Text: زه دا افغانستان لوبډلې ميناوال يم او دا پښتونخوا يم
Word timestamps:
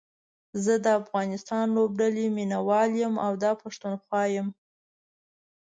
زه 0.63 0.73
دا 0.85 0.91
افغانستان 1.01 1.65
لوبډلې 1.77 2.25
ميناوال 2.37 2.91
يم 3.03 3.13
او 3.25 3.31
دا 3.43 3.51
پښتونخوا 3.61 4.23
يم 4.37 4.47